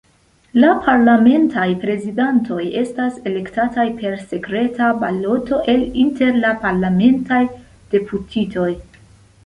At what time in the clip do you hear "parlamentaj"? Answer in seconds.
0.85-1.65, 6.67-7.45